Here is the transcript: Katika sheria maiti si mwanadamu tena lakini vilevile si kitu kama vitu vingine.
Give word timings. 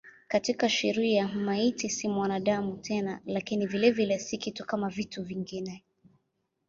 Katika 0.27 0.69
sheria 0.69 1.27
maiti 1.27 1.89
si 1.89 2.07
mwanadamu 2.07 2.77
tena 2.77 3.21
lakini 3.25 3.65
vilevile 3.67 4.19
si 4.19 4.37
kitu 4.37 4.65
kama 4.65 4.89
vitu 4.89 5.23
vingine. 5.23 5.83